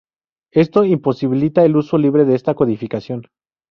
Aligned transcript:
Esto 0.51 0.83
imposibilita 0.83 1.63
el 1.63 1.75
uso 1.75 1.99
libre 1.99 2.25
de 2.25 2.33
esta 2.33 2.55
codificación. 2.55 3.27